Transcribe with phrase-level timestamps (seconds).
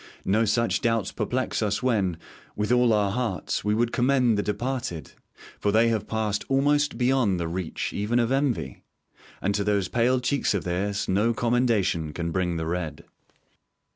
[0.25, 2.17] No such doubts perplex us when,
[2.55, 5.11] with all our hearts, we would commend the departed;
[5.59, 8.81] for they have passed almost beyond the reach even of envy;
[9.43, 13.03] and to those pale cheeks of theirs no commendation can bring the red.